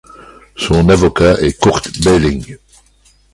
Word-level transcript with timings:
Son 0.55 0.89
avocat 0.89 1.35
est 1.41 1.59
Kurt 1.61 1.87
Behling. 2.01 2.57